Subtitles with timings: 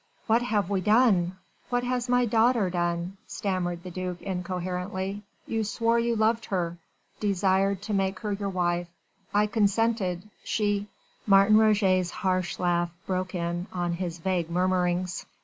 [0.25, 1.37] what have we done?...
[1.69, 5.21] what has my daughter done?..." stammered the duc incoherently.
[5.45, 6.77] "You swore you loved her...
[7.19, 8.87] desired to make her your wife...
[9.31, 10.23] I consented...
[10.43, 10.87] she...."
[11.27, 15.27] Martin Roget's harsh laugh broke in on his vague murmurings.